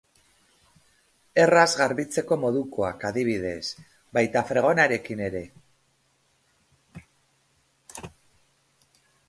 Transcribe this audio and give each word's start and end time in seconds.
Erraz 1.41 1.67
garbitzeko 1.81 2.37
modukoak 2.45 3.05
adibidez, 3.11 3.61
baita 4.19 4.43
fregonarekin 4.49 5.23
ere. 5.29 5.45